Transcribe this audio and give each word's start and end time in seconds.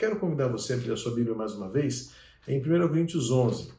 Quero 0.00 0.18
convidar 0.18 0.48
você 0.48 0.72
a 0.72 0.76
abrir 0.76 0.92
a 0.92 0.96
sua 0.96 1.14
Bíblia 1.14 1.36
mais 1.36 1.52
uma 1.52 1.68
vez 1.68 2.10
em 2.48 2.58
1 2.58 2.88
Coríntios 2.88 3.30
11. 3.30 3.70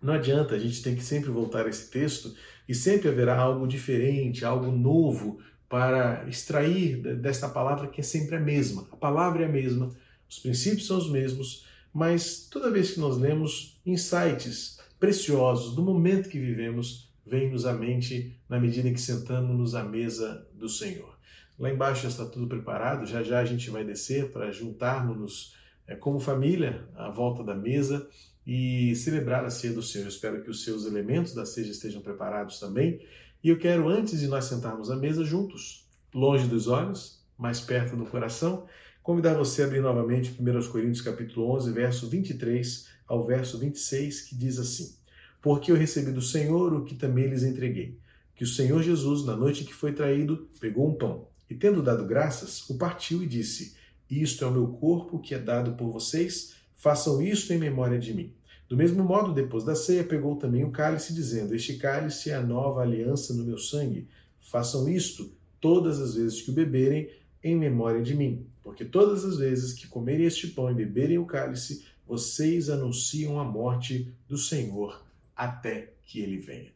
Não 0.00 0.12
adianta, 0.12 0.54
a 0.54 0.58
gente 0.60 0.80
tem 0.80 0.94
que 0.94 1.02
sempre 1.02 1.28
voltar 1.28 1.66
a 1.66 1.68
esse 1.68 1.90
texto 1.90 2.32
e 2.68 2.72
sempre 2.72 3.08
haverá 3.08 3.36
algo 3.36 3.66
diferente, 3.66 4.44
algo 4.44 4.70
novo 4.70 5.40
para 5.68 6.24
extrair 6.28 6.98
desta 7.16 7.48
palavra 7.48 7.88
que 7.88 8.00
é 8.00 8.04
sempre 8.04 8.36
a 8.36 8.40
mesma. 8.40 8.86
A 8.92 8.96
palavra 8.96 9.42
é 9.42 9.46
a 9.46 9.48
mesma, 9.48 9.90
os 10.28 10.38
princípios 10.38 10.86
são 10.86 10.98
os 10.98 11.10
mesmos, 11.10 11.66
mas 11.92 12.46
toda 12.48 12.70
vez 12.70 12.92
que 12.92 13.00
nós 13.00 13.18
lemos 13.18 13.76
insights 13.84 14.78
preciosos 15.00 15.74
do 15.74 15.82
momento 15.82 16.28
que 16.28 16.38
vivemos, 16.38 17.12
vem-nos 17.26 17.66
à 17.66 17.72
mente 17.72 18.38
na 18.48 18.60
medida 18.60 18.88
em 18.88 18.94
que 18.94 19.00
sentamos-nos 19.00 19.74
à 19.74 19.82
mesa 19.82 20.46
do 20.54 20.68
Senhor. 20.68 21.18
Lá 21.60 21.70
embaixo 21.70 22.04
já 22.04 22.08
está 22.08 22.24
tudo 22.24 22.46
preparado, 22.46 23.04
já 23.04 23.22
já 23.22 23.38
a 23.38 23.44
gente 23.44 23.68
vai 23.68 23.84
descer 23.84 24.30
para 24.30 24.50
juntarmos-nos 24.50 25.54
é, 25.86 25.94
como 25.94 26.18
família 26.18 26.88
à 26.96 27.10
volta 27.10 27.44
da 27.44 27.54
mesa 27.54 28.08
e 28.46 28.94
celebrar 28.96 29.44
a 29.44 29.50
ceia 29.50 29.74
do 29.74 29.82
Senhor. 29.82 30.04
Eu 30.04 30.08
espero 30.08 30.42
que 30.42 30.48
os 30.48 30.64
seus 30.64 30.86
elementos 30.86 31.34
da 31.34 31.44
ceia 31.44 31.66
estejam 31.66 32.00
preparados 32.00 32.58
também. 32.58 33.06
E 33.44 33.50
eu 33.50 33.58
quero, 33.58 33.90
antes 33.90 34.20
de 34.20 34.26
nós 34.26 34.46
sentarmos 34.46 34.90
à 34.90 34.96
mesa 34.96 35.22
juntos, 35.22 35.86
longe 36.14 36.48
dos 36.48 36.66
olhos, 36.66 37.22
mais 37.36 37.60
perto 37.60 37.94
do 37.94 38.06
coração, 38.06 38.64
convidar 39.02 39.34
você 39.34 39.62
a 39.62 39.66
abrir 39.66 39.82
novamente 39.82 40.34
1 40.40 40.70
Coríntios 40.70 41.02
capítulo 41.02 41.54
11, 41.56 41.72
verso 41.72 42.08
23 42.08 42.88
ao 43.06 43.26
verso 43.26 43.58
26, 43.58 44.22
que 44.22 44.34
diz 44.34 44.58
assim: 44.58 44.96
Porque 45.42 45.70
eu 45.70 45.76
recebi 45.76 46.10
do 46.10 46.22
Senhor 46.22 46.72
o 46.72 46.86
que 46.86 46.94
também 46.94 47.26
lhes 47.26 47.42
entreguei, 47.42 47.98
que 48.34 48.44
o 48.44 48.48
Senhor 48.48 48.82
Jesus, 48.82 49.26
na 49.26 49.36
noite 49.36 49.62
que 49.62 49.74
foi 49.74 49.92
traído, 49.92 50.48
pegou 50.58 50.88
um 50.88 50.94
pão 50.94 51.28
e, 51.50 51.54
tendo 51.56 51.82
dado 51.82 52.06
graças, 52.06 52.70
o 52.70 52.78
partiu 52.78 53.24
e 53.24 53.26
disse: 53.26 53.74
Isto 54.08 54.44
é 54.44 54.46
o 54.46 54.52
meu 54.52 54.68
corpo 54.68 55.18
que 55.18 55.34
é 55.34 55.38
dado 55.38 55.72
por 55.72 55.90
vocês, 55.90 56.54
façam 56.76 57.20
isto 57.20 57.52
em 57.52 57.58
memória 57.58 57.98
de 57.98 58.14
mim. 58.14 58.32
Do 58.68 58.76
mesmo 58.76 59.02
modo, 59.02 59.34
depois 59.34 59.64
da 59.64 59.74
ceia, 59.74 60.04
pegou 60.04 60.36
também 60.36 60.62
o 60.62 60.70
cálice, 60.70 61.12
dizendo: 61.12 61.52
Este 61.52 61.76
cálice 61.76 62.30
é 62.30 62.36
a 62.36 62.42
nova 62.42 62.82
aliança 62.82 63.34
no 63.34 63.42
meu 63.42 63.58
sangue. 63.58 64.06
Façam 64.38 64.88
isto 64.88 65.32
todas 65.60 66.00
as 66.00 66.14
vezes 66.14 66.40
que 66.40 66.50
o 66.50 66.54
beberem, 66.54 67.10
em 67.42 67.56
memória 67.56 68.00
de 68.00 68.14
mim. 68.14 68.46
Porque 68.62 68.84
todas 68.84 69.24
as 69.24 69.38
vezes 69.38 69.72
que 69.72 69.88
comerem 69.88 70.26
este 70.26 70.46
pão 70.48 70.70
e 70.70 70.74
beberem 70.74 71.18
o 71.18 71.26
cálice, 71.26 71.84
vocês 72.06 72.70
anunciam 72.70 73.40
a 73.40 73.44
morte 73.44 74.12
do 74.28 74.38
Senhor 74.38 75.04
até 75.34 75.94
que 76.04 76.20
ele 76.20 76.36
venha. 76.36 76.70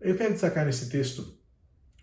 Eu 0.00 0.16
quero 0.16 0.32
destacar 0.32 0.66
nesse 0.66 0.88
texto 0.88 1.32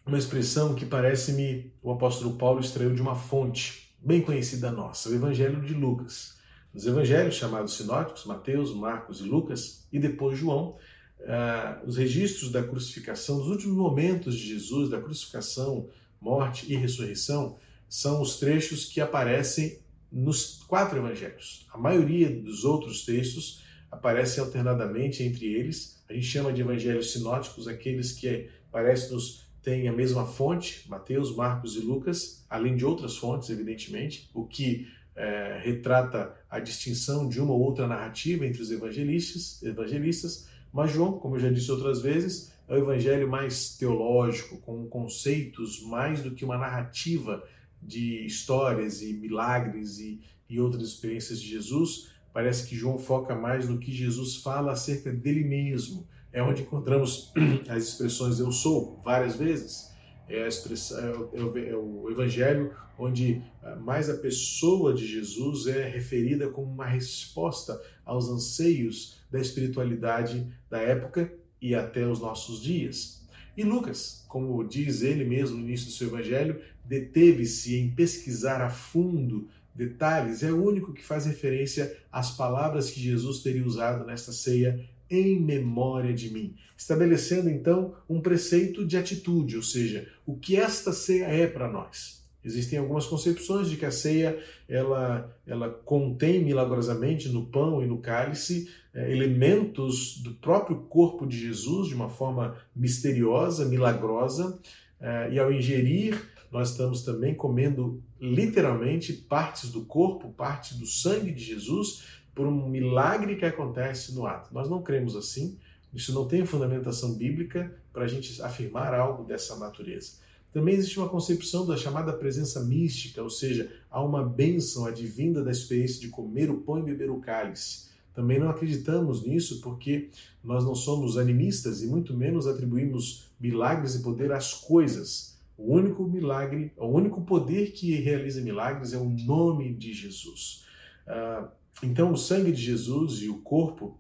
uma 0.10 0.18
expressão 0.18 0.74
que 0.74 0.88
parece-me 0.88 1.72
o 1.84 1.92
apóstolo 1.92 2.36
Paulo 2.36 2.60
extraiu 2.60 2.96
de 2.96 3.02
uma 3.02 3.14
fonte 3.14 3.94
bem 4.00 4.22
conhecida 4.22 4.72
nossa, 4.72 5.08
o 5.08 5.14
Evangelho 5.14 5.62
de 5.62 5.74
Lucas. 5.74 6.36
Nos 6.74 6.88
evangelhos 6.88 7.36
chamados 7.36 7.78
sinóticos, 7.78 8.26
Mateus, 8.26 8.74
Marcos 8.74 9.20
e 9.20 9.24
Lucas, 9.24 9.88
e 9.92 10.00
depois 10.00 10.38
João, 10.38 10.78
uh, 11.20 11.86
os 11.88 11.98
registros 11.98 12.52
da 12.52 12.64
crucificação, 12.64 13.38
dos 13.38 13.48
últimos 13.48 13.76
momentos 13.76 14.36
de 14.36 14.48
Jesus, 14.48 14.90
da 14.90 15.00
crucificação, 15.00 15.90
morte 16.20 16.72
e 16.72 16.76
ressurreição, 16.76 17.58
são 17.88 18.20
os 18.22 18.38
trechos 18.38 18.86
que 18.86 19.00
aparecem 19.00 19.80
nos 20.12 20.64
quatro 20.68 20.98
evangelhos. 20.98 21.68
A 21.72 21.78
maioria 21.78 22.30
dos 22.30 22.66
outros 22.66 23.06
textos 23.06 23.64
aparecem 23.92 24.44
alternadamente 24.44 25.22
entre 25.22 25.46
eles. 25.46 26.04
A 26.10 26.14
gente 26.14 26.26
chama 26.26 26.52
de 26.52 26.62
evangelhos 26.62 27.12
sinóticos 27.12 27.68
aqueles 27.68 28.12
que 28.12 28.50
parece-nos 28.72 29.49
têm 29.62 29.88
a 29.88 29.94
mesma 29.94 30.26
fonte, 30.26 30.88
Mateus, 30.90 31.36
Marcos 31.36 31.76
e 31.76 31.80
Lucas, 31.80 32.46
além 32.50 32.76
de 32.76 32.86
outras 32.86 33.18
fontes, 33.18 33.50
evidentemente, 33.50 34.30
o 34.34 34.46
que 34.46 34.88
é, 35.16 35.60
retrata 35.64 36.34
a 36.50 36.60
distinção 36.60 37.28
de 37.28 37.42
uma 37.42 37.54
ou 37.54 37.60
outra 37.60 37.88
narrativa 37.88 38.46
entre 38.46 38.62
os 38.62 38.72
evangelistas, 38.72 39.62
evangelistas, 39.62 40.48
mas 40.72 40.92
João, 40.92 41.14
como 41.14 41.36
eu 41.36 41.40
já 41.40 41.50
disse 41.50 41.72
outras 41.72 42.02
vezes, 42.02 42.54
é 42.68 42.76
o 42.76 42.78
evangelho 42.78 43.28
mais 43.28 43.76
teológico, 43.76 44.58
com 44.58 44.88
conceitos 44.88 45.82
mais 45.84 46.22
do 46.22 46.32
que 46.32 46.46
uma 46.46 46.58
narrativa 46.58 47.44
de 47.82 48.26
histórias 48.26 49.02
e 49.02 49.14
milagres 49.14 49.98
e, 49.98 50.22
e 50.48 50.60
outras 50.60 50.84
experiências 50.84 51.42
de 51.42 51.50
Jesus. 51.50 52.12
Parece 52.32 52.68
que 52.68 52.76
João 52.76 53.00
foca 53.00 53.36
mais 53.36 53.68
no 53.68 53.80
que 53.80 53.92
Jesus 53.92 54.38
fala 54.38 54.74
acerca 54.74 55.12
dele 55.12 55.44
mesmo. 55.44 56.08
É 56.32 56.42
onde 56.44 56.62
encontramos 56.62 57.34
as 57.70 57.84
expressões 57.84 58.40
eu 58.40 58.52
sou 58.52 59.02
várias 59.04 59.36
vezes 59.36 59.90
é, 60.30 60.48
é, 60.48 61.44
o, 61.44 61.58
é 61.58 61.76
o 61.76 62.10
evangelho 62.12 62.72
onde 62.98 63.42
ah, 63.64 63.76
mais 63.76 64.10
a 64.10 64.18
pessoa 64.18 64.94
de 64.94 65.08
Jesus 65.08 65.66
é 65.68 65.88
referida 65.88 66.50
como 66.50 66.72
uma 66.72 66.86
resposta 66.86 67.82
aos 68.06 68.30
anseios 68.30 69.20
da 69.32 69.40
espiritualidade 69.40 70.48
da 70.70 70.80
época 70.80 71.34
e 71.62 71.74
até 71.74 72.06
os 72.06 72.20
nossos 72.20 72.62
dias. 72.62 73.28
E 73.58 73.64
Lucas, 73.64 74.24
como 74.28 74.64
diz 74.64 75.02
ele 75.02 75.26
mesmo 75.26 75.58
no 75.58 75.64
início 75.64 75.88
do 75.88 75.94
seu 75.94 76.08
evangelho, 76.08 76.62
deteve-se 76.86 77.76
em 77.76 77.90
pesquisar 77.90 78.62
a 78.62 78.70
fundo 78.70 79.50
detalhes, 79.74 80.44
é 80.44 80.52
o 80.52 80.64
único 80.64 80.94
que 80.94 81.04
faz 81.04 81.26
referência 81.26 81.98
às 82.12 82.32
palavras 82.32 82.92
que 82.92 83.00
Jesus 83.00 83.42
teria 83.42 83.66
usado 83.66 84.06
nesta 84.06 84.32
ceia 84.32 84.86
em 85.10 85.40
memória 85.40 86.14
de 86.14 86.30
mim, 86.32 86.56
estabelecendo 86.78 87.50
então 87.50 87.96
um 88.08 88.22
preceito 88.22 88.86
de 88.86 88.98
atitude, 88.98 89.56
ou 89.58 89.64
seja, 89.64 90.08
o 90.26 90.38
que 90.38 90.56
esta 90.56 90.94
ceia 90.94 91.26
é 91.26 91.48
para 91.48 91.72
nós. 91.72 92.20
Existem 92.44 92.80
algumas 92.80 93.06
concepções 93.06 93.70
de 93.70 93.76
que 93.76 93.86
a 93.86 93.92
ceia 93.92 94.42
ela, 94.68 95.36
ela 95.46 95.70
contém 95.70 96.44
milagrosamente 96.44 97.28
no 97.28 97.46
pão 97.46 97.84
e 97.84 97.86
no 97.86 97.98
cálice 97.98 98.70
é, 98.94 99.12
elementos 99.12 100.18
do 100.24 100.34
próprio 100.36 100.78
corpo 100.84 101.28
de 101.28 101.38
Jesus 101.38 101.90
de 101.90 101.96
uma 101.96 102.10
forma 102.10 102.56
misteriosa, 102.74 103.66
milagrosa, 103.66 104.58
é, 105.02 105.34
e 105.34 105.40
ao 105.40 105.52
ingerir 105.52 106.18
nós 106.52 106.72
estamos 106.72 107.04
também 107.04 107.36
comendo 107.36 108.02
literalmente 108.20 109.14
partes 109.14 109.70
do 109.70 109.86
corpo, 109.86 110.34
partes 110.34 110.78
do 110.78 110.86
sangue 110.86 111.32
de 111.32 111.44
Jesus, 111.44 112.06
por 112.40 112.48
um 112.48 112.70
milagre 112.70 113.36
que 113.36 113.44
acontece 113.44 114.16
no 114.16 114.26
ato. 114.26 114.54
Nós 114.54 114.70
não 114.70 114.82
cremos 114.82 115.14
assim, 115.14 115.58
isso 115.94 116.14
não 116.14 116.26
tem 116.26 116.46
fundamentação 116.46 117.14
bíblica 117.14 117.70
para 117.92 118.06
a 118.06 118.08
gente 118.08 118.42
afirmar 118.42 118.94
algo 118.94 119.26
dessa 119.26 119.58
natureza. 119.58 120.14
Também 120.54 120.76
existe 120.76 120.98
uma 120.98 121.10
concepção 121.10 121.68
da 121.68 121.76
chamada 121.76 122.14
presença 122.14 122.64
mística, 122.64 123.22
ou 123.22 123.30
seja, 123.30 123.70
há 123.92 124.02
uma 124.02 124.24
bênção 124.24 124.86
advinda 124.86 125.44
da 125.44 125.52
experiência 125.52 126.00
de 126.00 126.08
comer 126.08 126.50
o 126.50 126.62
pão 126.62 126.80
e 126.80 126.84
beber 126.84 127.10
o 127.10 127.20
cálice. 127.20 127.90
Também 128.14 128.40
não 128.40 128.50
acreditamos 128.50 129.22
nisso 129.22 129.60
porque 129.60 130.08
nós 130.42 130.64
não 130.64 130.76
somos 130.76 131.18
animistas 131.18 131.84
e 131.84 131.88
muito 131.88 132.16
menos 132.16 132.48
atribuímos 132.48 133.30
milagres 133.38 133.96
e 133.96 134.02
poder 134.02 134.32
às 134.32 134.54
coisas. 134.54 135.38
O 135.58 135.74
único 135.74 136.04
milagre, 136.04 136.72
o 136.78 136.88
único 136.88 137.22
poder 137.22 137.74
que 137.74 137.96
realiza 137.96 138.40
milagres 138.40 138.94
é 138.94 138.98
o 138.98 139.10
nome 139.10 139.74
de 139.74 139.94
Jesus. 139.94 140.64
Uh, 141.06 141.59
então, 141.82 142.12
o 142.12 142.18
sangue 142.18 142.52
de 142.52 142.62
Jesus 142.62 143.22
e 143.22 143.30
o 143.30 143.38
corpo 143.40 143.98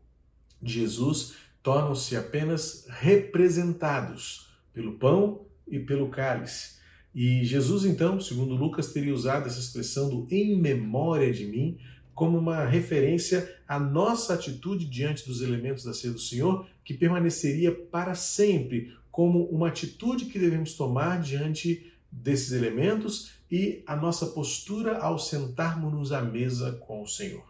de 0.61 0.73
Jesus 0.73 1.35
tornam-se 1.63 2.15
apenas 2.15 2.85
representados 2.89 4.49
pelo 4.73 4.93
pão 4.93 5.45
e 5.67 5.79
pelo 5.79 6.09
cálice. 6.09 6.79
E 7.15 7.43
Jesus, 7.45 7.85
então, 7.85 8.19
segundo 8.19 8.53
Lucas, 8.53 8.91
teria 8.91 9.13
usado 9.13 9.47
essa 9.47 9.59
expressão 9.59 10.09
do 10.09 10.27
em 10.29 10.59
memória 10.59 11.31
de 11.31 11.45
mim 11.45 11.77
como 12.13 12.37
uma 12.37 12.65
referência 12.65 13.57
à 13.65 13.79
nossa 13.79 14.33
atitude 14.33 14.85
diante 14.85 15.25
dos 15.25 15.41
elementos 15.41 15.85
da 15.85 15.93
ceia 15.93 16.11
do 16.11 16.19
Senhor, 16.19 16.67
que 16.83 16.93
permaneceria 16.93 17.71
para 17.73 18.13
sempre 18.13 18.93
como 19.09 19.45
uma 19.45 19.69
atitude 19.69 20.25
que 20.25 20.37
devemos 20.37 20.73
tomar 20.73 21.21
diante 21.21 21.93
desses 22.11 22.51
elementos 22.51 23.31
e 23.49 23.83
a 23.87 23.95
nossa 23.95 24.25
postura 24.27 24.97
ao 24.97 25.17
sentarmos-nos 25.17 26.11
à 26.11 26.21
mesa 26.21 26.73
com 26.73 27.01
o 27.01 27.07
Senhor 27.07 27.49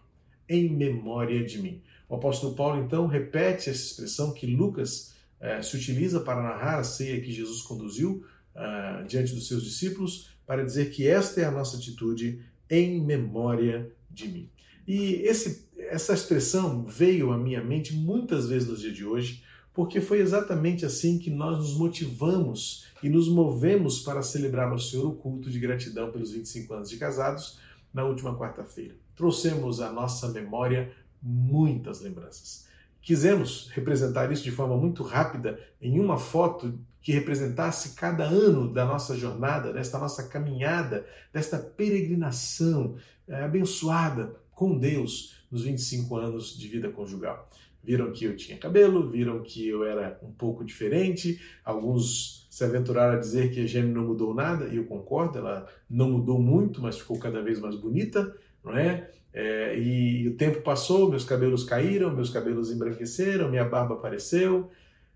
em 0.49 0.67
memória 0.67 1.45
de 1.45 1.61
mim. 1.61 1.81
O 2.09 2.15
apóstolo 2.15 2.55
Paulo, 2.55 2.83
então, 2.83 3.05
repete 3.05 3.69
essa 3.69 3.83
expressão 3.83 4.33
que 4.33 4.47
Lucas 4.47 5.13
eh, 5.39 5.61
se 5.61 5.77
utiliza 5.77 6.19
para 6.19 6.41
narrar 6.41 6.79
a 6.79 6.83
ceia 6.83 7.21
que 7.21 7.31
Jesus 7.31 7.61
conduziu 7.61 8.25
uh, 8.55 9.05
diante 9.07 9.33
dos 9.33 9.47
seus 9.47 9.63
discípulos, 9.63 10.31
para 10.45 10.65
dizer 10.65 10.89
que 10.89 11.07
esta 11.07 11.39
é 11.39 11.45
a 11.45 11.51
nossa 11.51 11.77
atitude 11.77 12.43
em 12.69 12.99
memória 12.99 13.91
de 14.09 14.27
mim. 14.27 14.49
E 14.87 15.21
esse, 15.21 15.69
essa 15.77 16.13
expressão 16.13 16.83
veio 16.83 17.31
à 17.31 17.37
minha 17.37 17.63
mente 17.63 17.93
muitas 17.93 18.49
vezes 18.49 18.67
no 18.67 18.75
dia 18.75 18.91
de 18.91 19.05
hoje, 19.05 19.43
porque 19.71 20.01
foi 20.01 20.19
exatamente 20.19 20.83
assim 20.85 21.19
que 21.19 21.29
nós 21.29 21.59
nos 21.59 21.77
motivamos 21.77 22.87
e 23.03 23.07
nos 23.07 23.29
movemos 23.29 23.99
para 23.99 24.23
celebrar 24.23 24.71
ao 24.71 24.79
Senhor 24.79 25.05
o 25.05 25.15
culto 25.15 25.51
de 25.51 25.59
gratidão 25.59 26.11
pelos 26.11 26.31
25 26.31 26.73
anos 26.73 26.89
de 26.89 26.97
casados 26.97 27.59
na 27.93 28.03
última 28.03 28.35
quarta-feira 28.35 28.95
trouxemos 29.19 29.81
à 29.81 29.91
nossa 29.91 30.29
memória 30.29 30.93
muitas 31.21 31.99
lembranças. 31.99 32.65
quisemos 33.01 33.69
representar 33.73 34.31
isso 34.31 34.43
de 34.43 34.51
forma 34.51 34.77
muito 34.77 35.03
rápida 35.03 35.59
em 35.81 35.99
uma 35.99 36.17
foto 36.17 36.79
que 37.01 37.11
representasse 37.11 37.95
cada 37.95 38.23
ano 38.23 38.71
da 38.71 38.85
nossa 38.85 39.17
jornada, 39.17 39.73
desta 39.73 39.99
nossa 39.99 40.29
caminhada, 40.29 41.05
desta 41.33 41.57
peregrinação 41.57 42.95
é, 43.27 43.43
abençoada 43.43 44.35
com 44.51 44.77
Deus 44.77 45.35
nos 45.51 45.63
25 45.63 46.15
anos 46.15 46.57
de 46.57 46.67
vida 46.69 46.89
conjugal. 46.89 47.45
Viram 47.83 48.13
que 48.13 48.23
eu 48.23 48.37
tinha 48.37 48.57
cabelo, 48.57 49.09
viram 49.09 49.41
que 49.41 49.67
eu 49.67 49.83
era 49.83 50.17
um 50.23 50.31
pouco 50.31 50.63
diferente. 50.63 51.41
Alguns 51.65 52.47
se 52.49 52.63
aventuraram 52.63 53.17
a 53.17 53.19
dizer 53.19 53.51
que 53.51 53.61
a 53.61 53.65
Gêmea 53.65 53.93
não 53.93 54.05
mudou 54.05 54.33
nada, 54.33 54.67
e 54.67 54.77
eu 54.77 54.85
concordo, 54.85 55.37
ela 55.37 55.67
não 55.89 56.09
mudou 56.09 56.41
muito, 56.41 56.81
mas 56.81 56.97
ficou 56.97 57.17
cada 57.17 57.41
vez 57.41 57.59
mais 57.59 57.75
bonita, 57.75 58.35
não 58.69 58.77
é? 58.77 59.09
é 59.33 59.77
e, 59.77 60.23
e 60.23 60.27
o 60.27 60.35
tempo 60.37 60.61
passou, 60.61 61.09
meus 61.09 61.23
cabelos 61.23 61.63
caíram, 61.63 62.15
meus 62.15 62.29
cabelos 62.29 62.71
embranqueceram, 62.71 63.49
minha 63.49 63.65
barba 63.65 63.95
apareceu. 63.95 64.69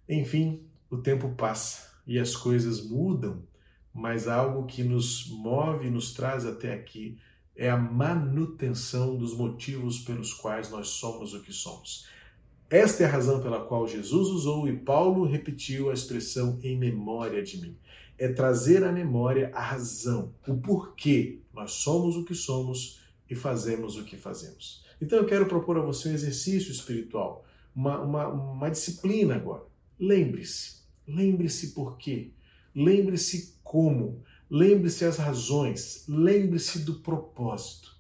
Enfim, 0.07 0.61
o 0.89 0.97
tempo 0.97 1.29
passa 1.35 1.93
e 2.05 2.19
as 2.19 2.35
coisas 2.35 2.85
mudam, 2.85 3.43
mas 3.93 4.27
algo 4.27 4.65
que 4.65 4.83
nos 4.83 5.29
move 5.29 5.89
nos 5.89 6.13
traz 6.13 6.45
até 6.45 6.73
aqui 6.73 7.17
é 7.55 7.69
a 7.69 7.77
manutenção 7.77 9.15
dos 9.15 9.35
motivos 9.35 9.99
pelos 9.99 10.33
quais 10.33 10.69
nós 10.69 10.89
somos 10.89 11.33
o 11.33 11.41
que 11.41 11.53
somos. 11.53 12.07
Esta 12.69 13.03
é 13.03 13.05
a 13.05 13.09
razão 13.09 13.39
pela 13.39 13.63
qual 13.65 13.87
Jesus 13.87 14.29
usou 14.29 14.67
e 14.67 14.75
Paulo 14.75 15.25
repetiu 15.25 15.91
a 15.91 15.93
expressão 15.93 16.59
em 16.63 16.77
memória 16.77 17.43
de 17.43 17.61
mim. 17.61 17.77
É 18.17 18.27
trazer 18.27 18.83
à 18.83 18.91
memória 18.91 19.51
a 19.53 19.61
razão, 19.61 20.33
o 20.47 20.57
porquê 20.57 21.39
nós 21.53 21.71
somos 21.73 22.15
o 22.15 22.25
que 22.25 22.33
somos 22.33 23.02
e 23.29 23.35
fazemos 23.35 23.97
o 23.97 24.03
que 24.03 24.17
fazemos. 24.17 24.83
Então 25.01 25.19
eu 25.19 25.25
quero 25.25 25.45
propor 25.45 25.77
a 25.77 25.81
você 25.81 26.09
um 26.09 26.13
exercício 26.13 26.71
espiritual, 26.71 27.45
uma, 27.75 27.99
uma, 28.01 28.27
uma 28.27 28.69
disciplina 28.69 29.35
agora. 29.35 29.63
Lembre-se, 29.99 30.81
lembre-se 31.07 31.71
por 31.71 31.97
quê, 31.97 32.31
lembre-se 32.75 33.55
como, 33.63 34.23
lembre-se 34.49 35.05
as 35.05 35.17
razões, 35.17 36.05
lembre-se 36.07 36.79
do 36.79 36.95
propósito. 36.95 37.93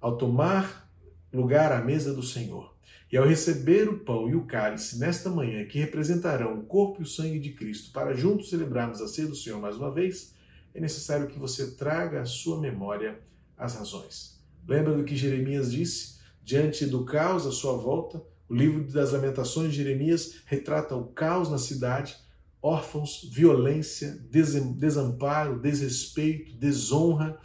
Ao 0.00 0.16
tomar 0.18 0.90
lugar 1.32 1.72
à 1.72 1.82
mesa 1.82 2.12
do 2.12 2.22
Senhor, 2.22 2.74
e 3.14 3.16
ao 3.16 3.26
receber 3.26 3.88
o 3.88 4.00
pão 4.00 4.28
e 4.28 4.34
o 4.34 4.44
cálice 4.44 4.98
nesta 4.98 5.30
manhã, 5.30 5.64
que 5.66 5.78
representarão 5.78 6.58
o 6.58 6.64
corpo 6.64 7.00
e 7.00 7.04
o 7.04 7.06
sangue 7.06 7.38
de 7.38 7.52
Cristo, 7.52 7.92
para 7.92 8.12
juntos 8.12 8.50
celebrarmos 8.50 9.00
a 9.00 9.06
ceia 9.06 9.28
do 9.28 9.36
Senhor 9.36 9.60
mais 9.60 9.76
uma 9.76 9.92
vez, 9.92 10.34
é 10.74 10.80
necessário 10.80 11.28
que 11.28 11.38
você 11.38 11.70
traga 11.76 12.22
à 12.22 12.26
sua 12.26 12.60
memória 12.60 13.20
as 13.56 13.76
razões. 13.76 14.33
Lembra 14.66 14.96
do 14.96 15.04
que 15.04 15.16
Jeremias 15.16 15.72
disse? 15.72 16.18
Diante 16.42 16.86
do 16.86 17.04
caos 17.04 17.46
à 17.46 17.50
sua 17.50 17.76
volta, 17.76 18.22
o 18.48 18.54
livro 18.54 18.84
das 18.92 19.12
Lamentações 19.12 19.70
de 19.70 19.76
Jeremias 19.76 20.42
retrata 20.46 20.94
o 20.94 21.06
caos 21.06 21.50
na 21.50 21.58
cidade, 21.58 22.16
órfãos, 22.60 23.28
violência, 23.30 24.18
desamparo, 24.30 25.58
desrespeito, 25.58 26.54
desonra 26.56 27.38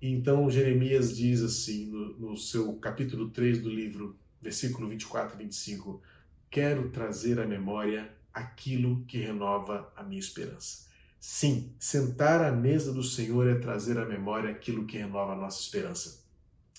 e 0.00 0.12
então 0.12 0.48
Jeremias 0.48 1.16
diz 1.16 1.42
assim, 1.42 1.86
no, 1.86 2.18
no, 2.18 2.36
seu 2.36 2.76
capítulo 2.76 3.30
3 3.30 3.60
do 3.60 3.68
livro, 3.68 4.16
versículo 4.40 4.88
24 4.88 5.34
e 5.34 5.44
25: 5.44 6.00
Quero 6.48 6.90
trazer 6.90 7.40
à 7.40 7.46
memória 7.46 8.08
aquilo 8.32 9.04
que 9.06 9.18
renova 9.18 9.92
a 9.96 10.04
minha 10.04 10.20
esperança. 10.20 10.87
Sim, 11.20 11.72
sentar 11.78 12.42
à 12.42 12.52
mesa 12.52 12.92
do 12.92 13.02
Senhor 13.02 13.46
é 13.48 13.54
trazer 13.56 13.98
à 13.98 14.04
memória 14.04 14.50
aquilo 14.50 14.86
que 14.86 14.98
renova 14.98 15.32
a 15.32 15.36
nossa 15.36 15.60
esperança. 15.60 16.24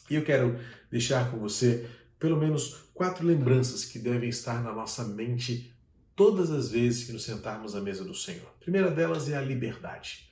E 0.10 0.16
eu 0.16 0.24
quero 0.24 0.60
deixar 0.90 1.30
com 1.30 1.38
você 1.38 1.90
pelo 2.18 2.38
menos 2.38 2.90
quatro 2.94 3.26
lembranças 3.26 3.86
que 3.86 4.00
devem 4.00 4.30
estar 4.30 4.64
na 4.64 4.74
nossa 4.74 5.04
mente 5.06 5.74
todas 6.16 6.52
as 6.52 6.70
vezes 6.70 7.06
que 7.06 7.14
nos 7.14 7.24
sentarmos 7.24 7.76
à 7.76 7.82
mesa 7.82 8.04
do 8.04 8.16
Senhor. 8.16 8.48
A 8.48 8.64
primeira 8.64 8.92
delas 8.92 9.30
é 9.30 9.38
a 9.38 9.42
liberdade. 9.42 10.30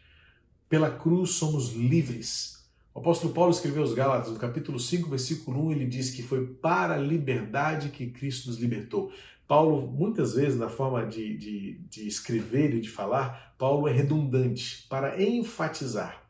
Pela 0.70 0.92
cruz 0.92 1.32
somos 1.32 1.74
livres 1.74 2.58
o 2.98 3.00
apóstolo 3.00 3.32
Paulo 3.32 3.52
escreveu 3.52 3.84
aos 3.84 3.94
Gálatas, 3.94 4.32
no 4.32 4.40
capítulo 4.40 4.80
5, 4.80 5.08
versículo 5.08 5.68
1, 5.68 5.72
ele 5.72 5.86
diz 5.86 6.10
que 6.10 6.24
foi 6.24 6.48
para 6.48 6.96
a 6.96 6.98
liberdade 6.98 7.90
que 7.90 8.08
Cristo 8.08 8.48
nos 8.48 8.58
libertou. 8.58 9.14
Paulo, 9.48 9.88
muitas 9.88 10.34
vezes, 10.34 10.60
na 10.60 10.70
forma 10.70 11.06
de, 11.06 11.38
de, 11.38 11.80
de 11.90 12.08
escrever 12.08 12.74
e 12.74 12.82
de 12.82 12.90
falar, 12.90 13.56
Paulo 13.58 13.88
é 13.88 13.92
redundante 13.92 14.86
para 14.90 15.22
enfatizar, 15.22 16.22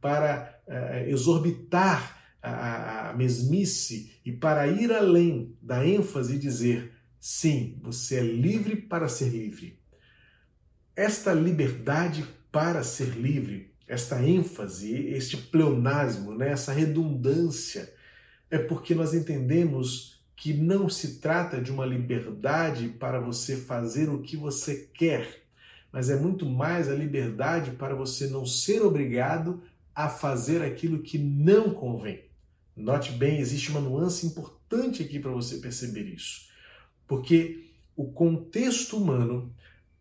para 0.00 0.60
uh, 0.66 1.08
exorbitar 1.08 2.36
a, 2.42 3.10
a 3.10 3.12
mesmice 3.14 4.12
e 4.24 4.30
para 4.30 4.66
ir 4.68 4.92
além 4.92 5.56
da 5.62 5.86
ênfase 5.86 6.36
e 6.36 6.38
dizer: 6.38 6.92
sim, 7.18 7.78
você 7.82 8.16
é 8.16 8.22
livre 8.22 8.76
para 8.76 9.08
ser 9.08 9.30
livre. 9.30 9.80
Esta 10.94 11.32
liberdade 11.32 12.26
para 12.52 12.82
ser 12.82 13.08
livre 13.16 13.76
esta 13.86 14.20
ênfase, 14.20 14.92
este 15.08 15.36
pleonasmo, 15.36 16.34
né, 16.34 16.50
essa 16.50 16.72
redundância, 16.72 17.92
é 18.50 18.58
porque 18.58 18.94
nós 18.94 19.14
entendemos 19.14 20.15
que 20.36 20.52
não 20.52 20.88
se 20.88 21.18
trata 21.18 21.60
de 21.60 21.72
uma 21.72 21.86
liberdade 21.86 22.88
para 22.88 23.18
você 23.18 23.56
fazer 23.56 24.10
o 24.10 24.20
que 24.20 24.36
você 24.36 24.88
quer, 24.92 25.42
mas 25.90 26.10
é 26.10 26.16
muito 26.16 26.44
mais 26.44 26.90
a 26.90 26.94
liberdade 26.94 27.70
para 27.70 27.94
você 27.94 28.26
não 28.26 28.44
ser 28.44 28.82
obrigado 28.82 29.62
a 29.94 30.10
fazer 30.10 30.62
aquilo 30.62 31.02
que 31.02 31.16
não 31.16 31.72
convém. 31.72 32.26
Note 32.76 33.12
bem, 33.12 33.40
existe 33.40 33.70
uma 33.70 33.80
nuance 33.80 34.26
importante 34.26 35.02
aqui 35.02 35.18
para 35.18 35.30
você 35.30 35.56
perceber 35.56 36.02
isso. 36.02 36.50
Porque 37.08 37.70
o 37.96 38.12
contexto 38.12 38.98
humano, 38.98 39.50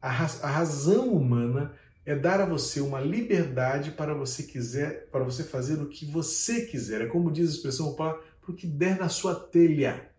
a, 0.01 0.09
razão 0.09 1.13
humana, 1.13 1.71
é 2.05 2.13
dar 2.13 2.41
a 2.41 2.45
você 2.45 2.81
uma 2.81 2.99
liberdade 2.99 3.91
para 3.91 4.13
você 4.13 4.43
quiser, 4.43 5.07
para 5.09 5.23
você 5.23 5.45
fazer 5.45 5.81
o 5.81 5.87
que 5.87 6.05
você 6.05 6.65
quiser. 6.65 7.01
É 7.01 7.07
como 7.07 7.31
diz 7.31 7.49
a 7.49 7.53
expressão 7.53 7.93
para 7.93 8.19
o 8.45 8.53
que 8.53 8.67
der 8.67 8.99
na 8.99 9.07
sua 9.07 9.33
telha. 9.33 10.09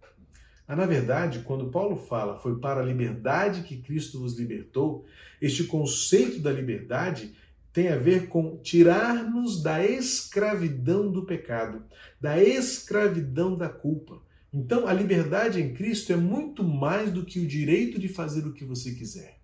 Mas, 0.66 0.76
na 0.76 0.86
verdade, 0.86 1.40
quando 1.40 1.70
Paulo 1.70 1.96
fala 1.96 2.36
foi 2.36 2.58
para 2.58 2.80
a 2.80 2.84
liberdade 2.84 3.62
que 3.62 3.76
Cristo 3.76 4.20
vos 4.20 4.38
libertou, 4.38 5.04
este 5.40 5.64
conceito 5.64 6.40
da 6.40 6.52
liberdade 6.52 7.32
tem 7.72 7.88
a 7.88 7.96
ver 7.96 8.28
com 8.28 8.56
tirar-nos 8.56 9.62
da 9.62 9.84
escravidão 9.84 11.10
do 11.10 11.24
pecado, 11.24 11.84
da 12.20 12.42
escravidão 12.42 13.56
da 13.56 13.68
culpa. 13.68 14.20
Então, 14.52 14.86
a 14.86 14.92
liberdade 14.92 15.60
em 15.60 15.74
Cristo 15.74 16.12
é 16.12 16.16
muito 16.16 16.64
mais 16.64 17.12
do 17.12 17.24
que 17.24 17.38
o 17.38 17.46
direito 17.46 17.98
de 17.98 18.08
fazer 18.08 18.46
o 18.46 18.52
que 18.52 18.64
você 18.64 18.92
quiser 18.92 19.36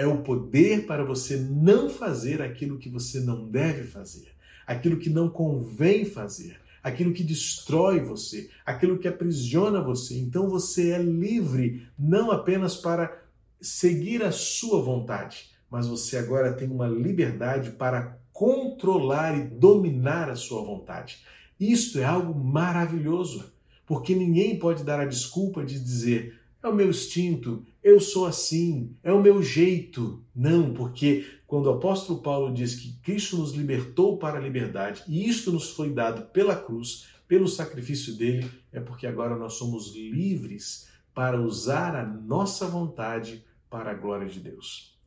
é 0.00 0.06
o 0.06 0.22
poder 0.22 0.86
para 0.86 1.04
você 1.04 1.36
não 1.36 1.90
fazer 1.90 2.40
aquilo 2.40 2.78
que 2.78 2.88
você 2.88 3.20
não 3.20 3.46
deve 3.46 3.84
fazer, 3.84 4.28
aquilo 4.66 4.96
que 4.96 5.10
não 5.10 5.28
convém 5.28 6.06
fazer, 6.06 6.58
aquilo 6.82 7.12
que 7.12 7.22
destrói 7.22 8.00
você, 8.00 8.50
aquilo 8.64 8.98
que 8.98 9.08
aprisiona 9.08 9.82
você. 9.82 10.18
Então 10.18 10.48
você 10.48 10.90
é 10.90 10.98
livre 10.98 11.86
não 11.98 12.30
apenas 12.30 12.76
para 12.76 13.22
seguir 13.60 14.22
a 14.22 14.32
sua 14.32 14.82
vontade, 14.82 15.50
mas 15.70 15.86
você 15.86 16.16
agora 16.16 16.52
tem 16.52 16.68
uma 16.68 16.88
liberdade 16.88 17.72
para 17.72 18.18
controlar 18.32 19.36
e 19.38 19.44
dominar 19.44 20.30
a 20.30 20.36
sua 20.36 20.62
vontade. 20.62 21.18
Isto 21.58 21.98
é 21.98 22.04
algo 22.04 22.34
maravilhoso, 22.34 23.52
porque 23.86 24.14
ninguém 24.14 24.58
pode 24.58 24.82
dar 24.82 24.98
a 24.98 25.04
desculpa 25.04 25.62
de 25.62 25.78
dizer 25.78 26.39
é 26.62 26.68
o 26.68 26.74
meu 26.74 26.90
instinto, 26.90 27.64
eu 27.82 27.98
sou 28.00 28.26
assim, 28.26 28.94
é 29.02 29.12
o 29.12 29.22
meu 29.22 29.42
jeito. 29.42 30.22
Não, 30.34 30.74
porque 30.74 31.26
quando 31.46 31.66
o 31.66 31.70
apóstolo 31.70 32.20
Paulo 32.20 32.52
diz 32.52 32.74
que 32.74 32.92
Cristo 33.00 33.38
nos 33.38 33.52
libertou 33.52 34.18
para 34.18 34.38
a 34.38 34.42
liberdade 34.42 35.02
e 35.08 35.28
isto 35.28 35.50
nos 35.50 35.70
foi 35.70 35.90
dado 35.90 36.30
pela 36.30 36.54
cruz, 36.54 37.08
pelo 37.26 37.48
sacrifício 37.48 38.14
dele, 38.14 38.50
é 38.72 38.80
porque 38.80 39.06
agora 39.06 39.36
nós 39.36 39.54
somos 39.54 39.94
livres 39.94 40.88
para 41.14 41.40
usar 41.40 41.96
a 41.96 42.04
nossa 42.04 42.66
vontade 42.66 43.44
para 43.68 43.92
a 43.92 43.94
glória 43.94 44.28
de 44.28 44.40
Deus. 44.40 44.98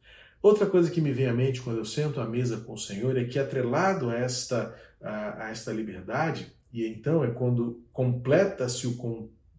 Outra 0.41 0.65
coisa 0.65 0.91
que 0.91 0.99
me 0.99 1.13
vem 1.13 1.27
à 1.27 1.33
mente 1.33 1.61
quando 1.61 1.77
eu 1.77 1.85
sento 1.85 2.19
à 2.19 2.25
mesa 2.25 2.57
com 2.57 2.73
o 2.73 2.77
Senhor 2.77 3.17
é 3.17 3.23
que, 3.23 3.39
atrelado 3.39 4.09
a 4.09 4.15
esta, 4.15 4.75
a, 5.01 5.45
a 5.45 5.49
esta 5.49 5.71
liberdade, 5.71 6.53
e 6.73 6.85
então 6.85 7.23
é 7.23 7.31
quando 7.31 7.81
completa-se 7.93 8.87
o 8.87 8.97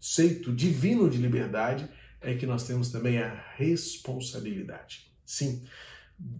conceito 0.04 0.52
divino 0.52 1.08
de 1.08 1.16
liberdade, 1.16 1.88
é 2.20 2.34
que 2.34 2.44
nós 2.44 2.66
temos 2.66 2.90
também 2.90 3.18
a 3.18 3.42
responsabilidade. 3.56 5.10
Sim, 5.24 5.62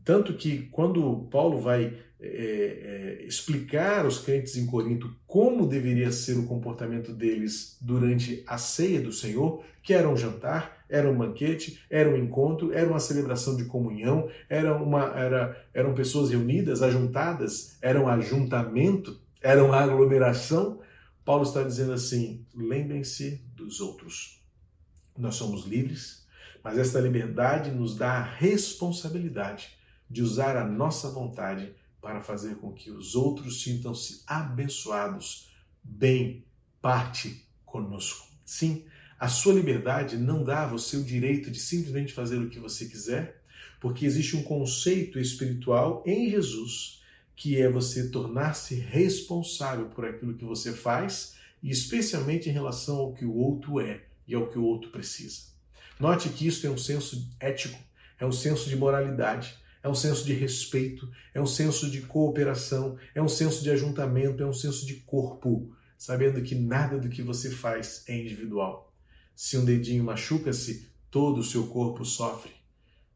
tanto 0.04 0.34
que 0.34 0.68
quando 0.70 1.26
Paulo 1.30 1.58
vai 1.58 1.98
é, 2.20 2.26
é, 2.26 3.24
explicar 3.26 4.04
aos 4.04 4.18
crentes 4.18 4.58
em 4.58 4.66
Corinto 4.66 5.16
como 5.26 5.66
deveria 5.66 6.12
ser 6.12 6.34
o 6.34 6.44
comportamento 6.44 7.10
deles 7.14 7.78
durante 7.80 8.44
a 8.46 8.58
ceia 8.58 9.00
do 9.00 9.12
Senhor, 9.12 9.64
que 9.82 9.94
era 9.94 10.10
um 10.10 10.16
jantar, 10.16 10.84
era 10.86 11.10
um 11.10 11.16
banquete, 11.16 11.80
era 11.88 12.10
um 12.10 12.16
encontro, 12.18 12.70
era 12.70 12.86
uma 12.86 13.00
celebração 13.00 13.56
de 13.56 13.64
comunhão, 13.64 14.28
era 14.46 14.76
uma, 14.76 15.04
era, 15.18 15.66
eram 15.72 15.94
pessoas 15.94 16.28
reunidas, 16.28 16.82
ajuntadas, 16.82 17.78
era 17.80 17.98
um 17.98 18.08
ajuntamento, 18.08 19.18
era 19.40 19.64
uma 19.64 19.78
aglomeração. 19.78 20.80
Paulo 21.24 21.44
está 21.44 21.62
dizendo 21.62 21.92
assim: 21.92 22.46
lembrem-se 22.54 23.42
dos 23.54 23.80
outros 23.80 24.42
Nós 25.16 25.36
somos 25.36 25.64
livres, 25.64 26.26
mas 26.62 26.78
esta 26.78 27.00
liberdade 27.00 27.70
nos 27.70 27.96
dá 27.96 28.18
a 28.18 28.22
responsabilidade 28.22 29.76
de 30.10 30.22
usar 30.22 30.56
a 30.56 30.66
nossa 30.66 31.10
vontade 31.10 31.74
para 32.00 32.20
fazer 32.20 32.56
com 32.56 32.72
que 32.72 32.90
os 32.90 33.14
outros 33.14 33.62
sintam-se 33.62 34.22
abençoados, 34.26 35.50
bem, 35.82 36.44
parte 36.82 37.48
conosco. 37.64 38.28
Sim, 38.44 38.84
a 39.18 39.28
sua 39.28 39.54
liberdade 39.54 40.18
não 40.18 40.44
dá 40.44 40.64
a 40.64 40.66
você 40.66 40.96
o 40.98 41.04
direito 41.04 41.50
de 41.50 41.58
simplesmente 41.58 42.12
fazer 42.12 42.38
o 42.38 42.50
que 42.50 42.58
você 42.58 42.86
quiser, 42.86 43.42
porque 43.80 44.04
existe 44.04 44.36
um 44.36 44.42
conceito 44.42 45.18
espiritual 45.18 46.02
em 46.06 46.30
Jesus 46.30 47.02
que 47.36 47.60
é 47.60 47.70
você 47.70 48.08
tornar-se 48.08 48.74
responsável 48.74 49.86
por 49.86 50.04
aquilo 50.04 50.34
que 50.34 50.44
você 50.44 50.72
faz 50.72 51.34
e 51.62 51.70
especialmente 51.70 52.48
em 52.48 52.52
relação 52.52 52.96
ao 52.96 53.12
que 53.12 53.24
o 53.24 53.34
outro 53.34 53.80
é 53.80 54.02
e 54.26 54.34
ao 54.34 54.48
que 54.48 54.58
o 54.58 54.64
outro 54.64 54.90
precisa. 54.90 55.42
Note 55.98 56.28
que 56.28 56.46
isso 56.46 56.66
é 56.66 56.70
um 56.70 56.78
senso 56.78 57.28
ético, 57.40 57.78
é 58.18 58.26
um 58.26 58.32
senso 58.32 58.68
de 58.68 58.76
moralidade, 58.76 59.56
é 59.82 59.88
um 59.88 59.94
senso 59.94 60.24
de 60.24 60.32
respeito, 60.32 61.10
é 61.32 61.40
um 61.40 61.46
senso 61.46 61.90
de 61.90 62.00
cooperação, 62.00 62.96
é 63.14 63.22
um 63.22 63.28
senso 63.28 63.62
de 63.62 63.70
ajuntamento, 63.70 64.42
é 64.42 64.46
um 64.46 64.52
senso 64.52 64.86
de 64.86 64.94
corpo, 64.94 65.74
sabendo 65.96 66.42
que 66.42 66.54
nada 66.54 66.98
do 66.98 67.08
que 67.08 67.22
você 67.22 67.50
faz 67.50 68.04
é 68.08 68.16
individual. 68.16 68.92
Se 69.34 69.58
um 69.58 69.64
dedinho 69.64 70.04
machuca-se, 70.04 70.88
todo 71.10 71.38
o 71.38 71.44
seu 71.44 71.66
corpo 71.66 72.04
sofre. 72.04 72.52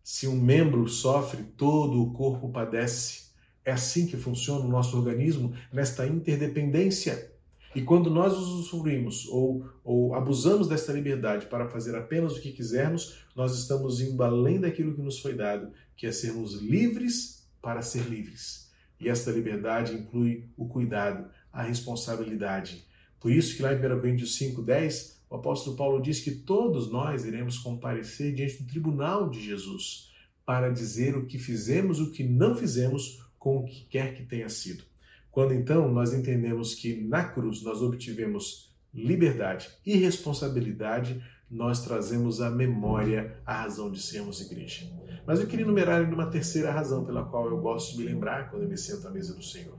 Se 0.02 0.26
um 0.26 0.40
membro 0.40 0.88
sofre, 0.88 1.42
todo 1.42 2.02
o 2.02 2.12
corpo 2.12 2.50
padece. 2.50 3.27
É 3.64 3.72
assim 3.72 4.06
que 4.06 4.16
funciona 4.16 4.64
o 4.64 4.68
nosso 4.68 4.96
organismo, 4.96 5.54
nesta 5.72 6.06
interdependência. 6.06 7.32
E 7.74 7.82
quando 7.82 8.10
nós 8.10 8.32
usufruímos 8.32 9.26
ou, 9.28 9.68
ou 9.84 10.14
abusamos 10.14 10.68
desta 10.68 10.92
liberdade 10.92 11.46
para 11.46 11.68
fazer 11.68 11.94
apenas 11.94 12.36
o 12.36 12.40
que 12.40 12.52
quisermos, 12.52 13.18
nós 13.36 13.56
estamos 13.58 14.00
indo 14.00 14.22
além 14.22 14.58
daquilo 14.58 14.94
que 14.94 15.02
nos 15.02 15.18
foi 15.18 15.34
dado, 15.34 15.70
que 15.96 16.06
é 16.06 16.12
sermos 16.12 16.54
livres 16.54 17.46
para 17.60 17.82
ser 17.82 18.04
livres. 18.04 18.72
E 18.98 19.08
esta 19.08 19.30
liberdade 19.30 19.94
inclui 19.94 20.48
o 20.56 20.66
cuidado, 20.66 21.30
a 21.52 21.62
responsabilidade. 21.62 22.84
Por 23.20 23.30
isso 23.30 23.56
que 23.56 23.62
lá 23.62 23.72
em 23.72 23.76
1 23.76 24.00
Coríntios 24.00 24.38
5,10, 24.38 25.18
o 25.30 25.36
apóstolo 25.36 25.76
Paulo 25.76 26.02
diz 26.02 26.20
que 26.20 26.30
todos 26.30 26.90
nós 26.90 27.24
iremos 27.24 27.58
comparecer 27.58 28.34
diante 28.34 28.62
do 28.62 28.68
tribunal 28.68 29.28
de 29.28 29.40
Jesus 29.40 30.10
para 30.46 30.70
dizer 30.70 31.16
o 31.16 31.26
que 31.26 31.38
fizemos, 31.38 32.00
o 32.00 32.10
que 32.10 32.24
não 32.24 32.56
fizemos 32.56 33.27
com 33.38 33.58
o 33.58 33.64
que 33.64 33.86
quer 33.88 34.14
que 34.14 34.24
tenha 34.24 34.48
sido. 34.48 34.84
Quando 35.30 35.54
então 35.54 35.92
nós 35.92 36.12
entendemos 36.12 36.74
que 36.74 37.00
na 37.02 37.24
cruz 37.24 37.62
nós 37.62 37.80
obtivemos 37.80 38.74
liberdade 38.92 39.70
e 39.86 39.96
responsabilidade, 39.96 41.22
nós 41.50 41.84
trazemos 41.84 42.40
à 42.40 42.50
memória 42.50 43.40
a 43.46 43.62
razão 43.62 43.90
de 43.90 44.00
sermos 44.00 44.40
igreja. 44.40 44.90
Mas 45.26 45.40
eu 45.40 45.46
queria 45.46 45.64
enumerar 45.64 46.00
ainda 46.00 46.14
uma 46.14 46.30
terceira 46.30 46.72
razão 46.72 47.04
pela 47.04 47.24
qual 47.24 47.46
eu 47.46 47.58
gosto 47.58 47.92
de 47.92 47.98
me 47.98 48.04
lembrar 48.04 48.50
quando 48.50 48.62
eu 48.62 48.68
me 48.68 48.76
sento 48.76 49.06
à 49.06 49.10
mesa 49.10 49.34
do 49.34 49.42
Senhor. 49.42 49.78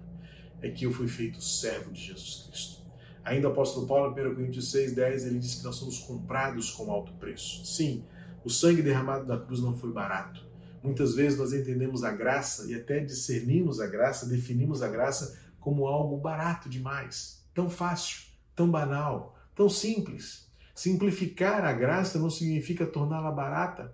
É 0.62 0.70
que 0.70 0.86
eu 0.86 0.92
fui 0.92 1.08
feito 1.08 1.42
servo 1.42 1.92
de 1.92 2.02
Jesus 2.02 2.48
Cristo. 2.48 2.80
Ainda 3.24 3.48
o 3.48 3.52
apóstolo 3.52 3.86
Paulo, 3.86 4.18
em 4.18 4.28
1 4.28 4.36
Coríntios 4.36 4.72
6, 4.72 4.96
10, 4.96 5.26
ele 5.26 5.40
diz 5.40 5.56
que 5.56 5.64
nós 5.64 5.76
somos 5.76 6.00
comprados 6.00 6.72
com 6.72 6.92
alto 6.92 7.14
preço. 7.14 7.66
Sim, 7.66 8.04
o 8.44 8.50
sangue 8.50 8.82
derramado 8.82 9.26
da 9.26 9.38
cruz 9.38 9.62
não 9.62 9.76
foi 9.76 9.92
barato. 9.92 10.49
Muitas 10.84 11.16
vezes 11.16 11.38
nós 11.38 11.54
entendemos 11.54 12.04
a 12.04 12.12
graça 12.12 12.70
e 12.72 12.76
até 12.76 13.00
discernimos 13.00 13.80
a 13.80 13.88
graça, 13.88 14.28
definimos 14.28 14.82
a 14.82 14.88
graça 14.88 15.38
como 15.60 15.88
algo 15.88 16.18
barato 16.18 16.70
demais, 16.70 17.46
tão 17.54 17.70
fácil, 17.70 18.22
tão 18.56 18.70
banal, 18.70 19.38
tão 19.56 19.70
simples. 19.70 20.50
Simplificar 20.74 21.66
a 21.66 21.74
graça 21.74 22.18
não 22.18 22.30
significa 22.30 22.86
torná-la 22.86 23.32
barata. 23.32 23.94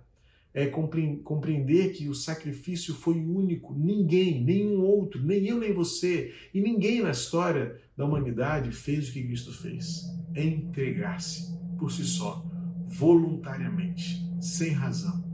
É 0.54 0.66
compreender 0.66 1.92
que 1.92 2.08
o 2.08 2.14
sacrifício 2.14 2.94
foi 2.94 3.16
único. 3.16 3.74
Ninguém, 3.74 4.42
nenhum 4.42 4.80
outro, 4.80 5.22
nem 5.22 5.46
eu 5.46 5.58
nem 5.58 5.74
você, 5.74 6.32
e 6.54 6.62
ninguém 6.62 7.02
na 7.02 7.10
história 7.10 7.78
da 7.94 8.06
humanidade 8.06 8.72
fez 8.72 9.08
o 9.08 9.12
que 9.12 9.22
Cristo 9.22 9.52
fez: 9.52 10.04
entregar-se 10.34 11.54
por 11.78 11.92
si 11.92 12.04
só, 12.04 12.42
voluntariamente, 12.86 14.24
sem 14.40 14.70
razão, 14.70 15.25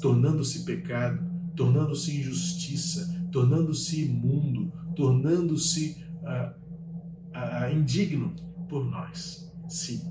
tornando-se 0.00 0.64
pecado, 0.64 1.24
tornando-se 1.56 2.18
injustiça, 2.18 3.26
tornando-se 3.30 4.04
imundo, 4.04 4.72
tornando-se 4.94 6.04
uh, 6.22 6.54
uh, 7.32 7.72
indigno 7.74 8.34
por 8.68 8.84
nós. 8.84 9.50
Sim, 9.68 10.02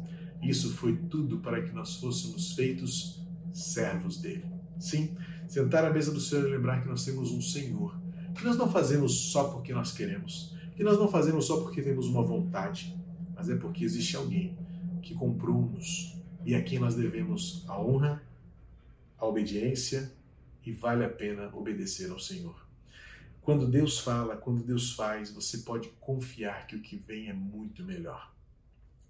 isso 0.42 0.74
foi 0.74 0.98
tudo 1.10 1.40
para 1.40 1.62
que 1.62 1.74
nós 1.74 1.96
fôssemos 1.96 2.54
feitos 2.54 3.24
servos 3.54 4.18
dele. 4.20 4.46
Sim, 4.80 5.16
sentar 5.48 5.86
à 5.86 5.92
mesa 5.92 6.12
do 6.12 6.20
Senhor 6.20 6.48
e 6.48 6.52
lembrar 6.52 6.82
que 6.82 6.88
nós 6.88 7.06
temos 7.06 7.32
um 7.32 7.42
Senhor, 7.42 8.00
que 8.36 8.44
nós 8.44 8.58
não 8.58 8.70
fazemos 8.72 9.32
só 9.32 9.50
porque 9.50 9.74
nós 9.74 9.92
queremos, 9.92 10.56
que 10.76 10.84
nós 10.84 10.98
não 10.98 11.08
fazemos 11.08 11.46
só 11.46 11.62
porque 11.62 11.82
temos 11.82 12.08
uma 12.08 12.24
vontade, 12.24 12.98
mas 13.36 13.50
é 13.50 13.56
porque 13.56 13.84
existe 13.84 14.16
alguém 14.16 14.58
que 15.02 15.14
comprou-nos 15.14 16.18
e 16.46 16.56
a 16.56 16.64
quem 16.64 16.80
nós 16.80 16.96
devemos 16.96 17.64
a 17.68 17.80
honra, 17.80 18.24
a 19.22 19.28
obediência 19.28 20.12
e 20.66 20.72
vale 20.72 21.06
a 21.06 21.10
pena 21.10 21.56
obedecer 21.56 22.10
ao 22.10 22.20
Senhor. 22.20 22.68
Quando 23.40 23.68
Deus 23.68 24.00
fala, 24.00 24.36
quando 24.36 24.64
Deus 24.64 24.94
faz, 24.94 25.32
você 25.32 25.60
pode 25.60 25.90
confiar 26.00 26.66
que 26.66 26.76
o 26.76 26.82
que 26.82 26.98
vem 26.98 27.30
é 27.30 27.34
muito 27.34 27.84
melhor. 27.84 28.34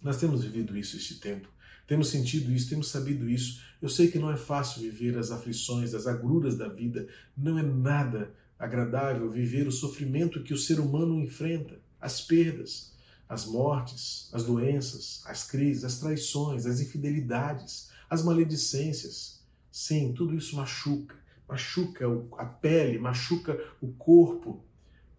Nós 0.02 0.18
temos 0.18 0.44
vivido 0.44 0.78
isso 0.78 0.98
este 0.98 1.20
tempo, 1.20 1.48
temos 1.88 2.10
sentido 2.10 2.52
isso, 2.52 2.70
temos 2.70 2.90
sabido 2.90 3.30
isso. 3.30 3.62
Eu 3.82 3.90
sei 3.90 4.12
que 4.12 4.20
não 4.20 4.30
é 4.30 4.38
fácil 4.38 4.82
viver 4.82 5.18
as 5.18 5.32
aflições, 5.32 5.94
as 5.94 6.08
agruras 6.08 6.58
da 6.58 6.68
vida, 6.68 7.08
não 7.36 7.58
é 7.58 7.64
nada 7.64 8.34
agradável 8.60 9.30
viver 9.30 9.68
o 9.68 9.72
sofrimento 9.72 10.44
que 10.44 10.54
o 10.54 10.58
ser 10.58 10.80
humano 10.80 11.20
enfrenta, 11.20 11.80
as 12.00 12.22
perdas, 12.22 12.94
as 13.28 13.46
mortes, 13.46 14.30
as 14.34 14.44
doenças, 14.44 15.22
as 15.26 15.44
crises, 15.46 15.84
as 15.86 16.00
traições, 16.00 16.66
as 16.66 16.82
infidelidades, 16.82 17.90
as 18.10 18.24
maledicências. 18.24 19.41
Sim, 19.72 20.14
tudo 20.14 20.36
isso 20.36 20.56
machuca 20.56 21.22
machuca 21.52 22.06
a 22.38 22.46
pele, 22.46 22.98
machuca 22.98 23.60
o 23.82 23.92
corpo. 23.92 24.64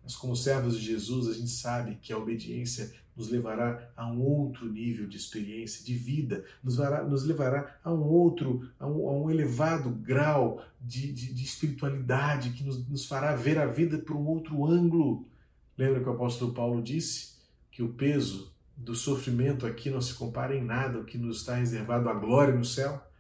Mas 0.03 0.17
como 0.17 0.35
servos 0.35 0.79
de 0.79 0.87
Jesus, 0.87 1.29
a 1.29 1.35
gente 1.35 1.51
sabe 1.51 1.99
que 2.01 2.13
a 2.13 2.19
obediência 2.19 2.91
nos 3.15 3.29
levará 3.29 3.91
a 3.95 4.11
um 4.11 4.23
outro 4.23 4.67
nível 4.67 5.07
de 5.07 5.19
experiência, 5.19 5.85
de 5.85 5.95
vida, 5.95 6.43
nos, 6.65 6.79
levará, 6.79 7.05
nos 7.05 7.25
levará 7.25 7.79
a 7.85 7.93
um 7.93 8.03
outro, 8.03 8.67
a 8.81 8.87
um, 8.87 9.07
a 9.07 9.13
um 9.13 9.31
elevado 9.31 9.91
grau 9.91 10.65
de, 10.81 11.13
de, 11.13 11.35
de 11.35 11.45
espiritualidade 11.45 12.51
que 12.51 12.65
nos, 12.65 12.89
nos 12.89 13.05
fará 13.05 13.37
ver 13.37 13.59
a 13.59 13.67
vida 13.67 13.99
por 13.99 14.17
um 14.17 14.27
outro 14.27 14.65
ângulo. 14.65 15.29
Lembra 15.77 16.01
que 16.01 16.09
o 16.09 16.13
apóstolo 16.13 16.55
Paulo 16.55 16.83
disse 16.83 17.35
que 17.71 17.83
o 17.83 17.93
peso 17.93 18.51
do 18.75 18.95
sofrimento 18.95 19.67
aqui 19.67 19.91
não 19.91 20.01
se 20.01 20.15
compara 20.15 20.57
em 20.57 20.65
nada 20.65 20.99
ao 20.99 21.05
que 21.05 21.19
nos 21.19 21.41
está 21.41 21.57
reservado 21.57 22.09
a 22.09 22.15
glória 22.15 22.55
no 22.55 22.65
céu? 22.65 23.12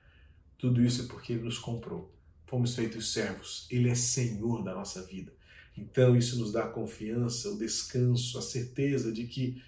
Tudo 0.62 0.83
isso 0.83 1.02
é 1.02 1.07
porque 1.07 1.35
ele 1.35 1.42
nos 1.42 1.59
comprou 1.59 2.11
fomos 2.52 2.75
feitos 2.75 3.14
servos, 3.14 3.66
Ele 3.71 3.88
é 3.88 3.95
Senhor 3.95 4.62
da 4.62 4.75
nossa 4.75 5.00
vida. 5.07 5.33
Então 5.75 6.14
isso 6.14 6.38
nos 6.38 6.52
dá 6.52 6.64
a 6.64 6.69
confiança, 6.69 7.49
o 7.49 7.57
descanso, 7.57 8.38
a 8.38 8.42
certeza 8.42 9.11
de 9.11 9.25
que 9.25 9.64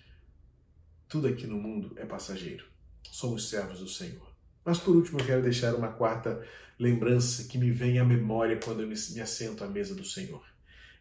tudo 1.09 1.27
aqui 1.27 1.47
no 1.47 1.57
mundo 1.57 1.95
é 1.97 2.05
passageiro. 2.05 2.67
Somos 3.11 3.49
servos 3.49 3.79
do 3.79 3.89
Senhor. 3.89 4.31
Mas 4.63 4.79
por 4.79 4.95
último, 4.95 5.19
eu 5.19 5.25
quero 5.25 5.43
deixar 5.43 5.75
uma 5.75 5.93
quarta 5.93 6.47
lembrança 6.79 7.45
que 7.45 7.57
me 7.57 7.71
vem 7.71 7.99
à 7.99 8.05
memória 8.05 8.61
quando 8.63 8.83
eu 8.83 8.87
me 8.87 9.21
assento 9.23 9.65
à 9.65 9.67
mesa 9.67 9.95
do 9.95 10.05
Senhor. 10.05 10.45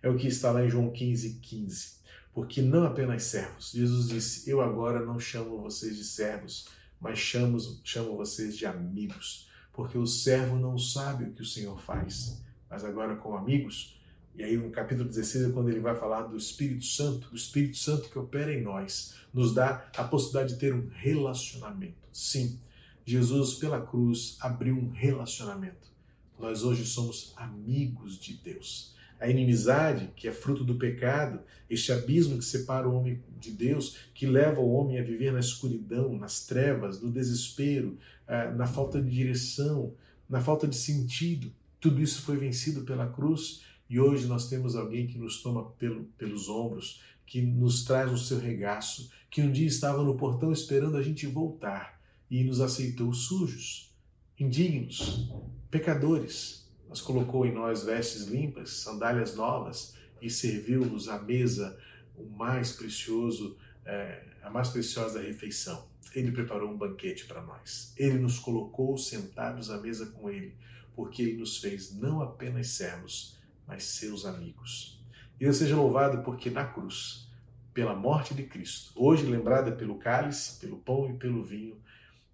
É 0.02 0.08
o 0.08 0.16
que 0.16 0.28
está 0.28 0.52
lá 0.52 0.64
em 0.64 0.70
João 0.70 0.90
15, 0.90 1.40
15. 1.42 1.96
Porque 2.34 2.62
não 2.62 2.86
apenas 2.86 3.24
servos. 3.24 3.74
Jesus 3.74 4.08
disse: 4.08 4.50
Eu 4.50 4.62
agora 4.62 5.06
não 5.06 5.20
chamo 5.20 5.62
vocês 5.62 5.98
de 5.98 6.06
servos, 6.06 6.70
mas 6.98 7.20
chamo, 7.20 7.58
chamo 7.84 8.16
vocês 8.16 8.56
de 8.56 8.66
amigos 8.66 9.52
porque 9.74 9.98
o 9.98 10.06
servo 10.06 10.56
não 10.58 10.78
sabe 10.78 11.26
o 11.26 11.34
que 11.34 11.42
o 11.42 11.46
Senhor 11.46 11.80
faz. 11.82 12.42
Mas 12.70 12.86
agora, 12.86 13.16
com 13.16 13.36
amigos, 13.36 14.00
e 14.36 14.44
aí 14.44 14.56
no 14.56 14.72
capítulo 14.72 15.10
16 15.10 15.50
é 15.50 15.52
quando 15.52 15.70
ele 15.70 15.80
vai 15.80 15.96
falar 15.96 16.24
do 16.24 16.38
Espírito 16.38 16.86
Santo, 16.86 17.30
o 17.32 17.36
Espírito 17.36 17.78
Santo 17.78 18.10
que 18.10 18.18
opera 18.18 18.54
em 18.54 18.62
nós, 18.62 19.16
nos 19.34 19.54
dá 19.54 19.86
a 19.98 20.04
possibilidade 20.04 20.54
de 20.54 20.60
ter 20.60 20.74
um 20.74 20.88
relacionamento. 20.94 22.08
Sim, 22.12 22.60
Jesus, 23.06 23.56
pela 23.56 23.82
cruz, 23.82 24.38
abriu 24.40 24.76
um 24.76 24.92
relacionamento. 24.92 25.92
Nós 26.40 26.64
hoje 26.64 26.86
somos 26.86 27.34
amigos 27.36 28.18
de 28.18 28.34
Deus. 28.34 28.96
A 29.24 29.30
inimizade, 29.30 30.12
que 30.18 30.28
é 30.28 30.34
fruto 30.34 30.66
do 30.66 30.76
pecado, 30.76 31.40
este 31.70 31.94
abismo 31.94 32.38
que 32.38 32.44
separa 32.44 32.90
o 32.90 32.94
homem 32.94 33.24
de 33.40 33.52
Deus, 33.52 33.96
que 34.14 34.26
leva 34.26 34.60
o 34.60 34.74
homem 34.74 35.00
a 35.00 35.02
viver 35.02 35.32
na 35.32 35.40
escuridão, 35.40 36.18
nas 36.18 36.46
trevas, 36.46 37.02
no 37.02 37.10
desespero, 37.10 37.98
eh, 38.28 38.52
na 38.52 38.68
falta 38.68 39.02
de 39.02 39.10
direção, 39.10 39.94
na 40.28 40.42
falta 40.42 40.68
de 40.68 40.76
sentido. 40.76 41.54
Tudo 41.80 42.02
isso 42.02 42.22
foi 42.24 42.36
vencido 42.36 42.82
pela 42.82 43.08
cruz 43.08 43.64
e 43.90 43.98
hoje 43.98 44.28
nós 44.28 44.50
temos 44.50 44.76
alguém 44.76 45.08
que 45.08 45.18
nos 45.18 45.42
toma 45.42 45.70
pelo, 45.80 46.04
pelos 46.18 46.50
ombros, 46.50 47.02
que 47.26 47.42
nos 47.42 47.86
traz 47.86 48.12
o 48.12 48.18
seu 48.18 48.38
regaço, 48.38 49.10
que 49.32 49.42
um 49.42 49.54
dia 49.54 49.68
estava 49.68 50.04
no 50.04 50.18
portão 50.18 50.52
esperando 50.52 50.98
a 50.98 51.02
gente 51.02 51.26
voltar 51.28 51.98
e 52.30 52.44
nos 52.44 52.60
aceitou 52.60 53.14
sujos, 53.14 53.90
indignos, 54.38 55.32
pecadores. 55.72 56.63
Mas 56.94 57.02
colocou 57.02 57.44
em 57.44 57.52
nós 57.52 57.84
vestes 57.84 58.28
limpas, 58.28 58.70
sandálias 58.70 59.36
novas 59.36 59.96
e 60.22 60.30
serviu-nos 60.30 61.10
à 61.10 61.18
mesa 61.18 61.76
o 62.16 62.24
mais 62.24 62.74
precioso, 62.74 63.58
é, 63.84 64.24
a 64.44 64.52
mais 64.52 64.70
preciosa 64.70 65.20
refeição. 65.20 65.88
Ele 66.14 66.32
preparou 66.32 66.70
um 66.70 66.78
banquete 66.78 67.26
para 67.26 67.42
nós. 67.42 67.96
Ele 67.98 68.20
nos 68.20 68.38
colocou 68.38 68.96
sentados 68.96 69.72
à 69.72 69.82
mesa 69.82 70.06
com 70.12 70.30
ele, 70.30 70.56
porque 70.96 71.24
ele 71.24 71.38
nos 71.38 71.58
fez 71.58 71.96
não 71.96 72.22
apenas 72.22 72.68
servos, 72.68 73.40
mas 73.66 73.86
seus 73.86 74.24
amigos. 74.24 75.04
E 75.38 75.46
Deus 75.46 75.58
seja 75.58 75.76
louvado 75.76 76.22
porque 76.22 76.52
na 76.52 76.64
cruz, 76.64 77.28
pela 77.74 77.96
morte 77.96 78.36
de 78.36 78.44
Cristo, 78.44 78.92
hoje 78.96 79.26
lembrada 79.26 79.72
pelo 79.72 79.98
cálice, 79.98 80.60
pelo 80.60 80.78
pão 80.78 81.10
e 81.10 81.18
pelo 81.18 81.44
vinho, 81.44 81.76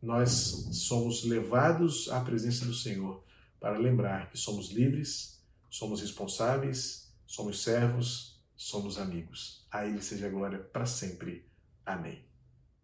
nós 0.04 0.68
somos 0.74 1.24
levados 1.24 2.10
à 2.12 2.20
presença 2.20 2.66
do 2.66 2.74
Senhor 2.74 3.24
para 3.60 3.78
lembrar 3.78 4.30
que 4.30 4.38
somos 4.38 4.72
livres, 4.72 5.44
somos 5.70 6.02
responsáveis, 6.02 7.14
somos 7.26 7.62
servos, 7.62 8.42
somos 8.56 8.98
amigos. 8.98 9.68
A 9.72 9.86
Ele 9.86 10.02
seja 10.02 10.28
a 10.28 10.30
glória 10.30 10.60
para 10.60 10.86
sempre. 10.86 11.46
Amém. 11.86 12.29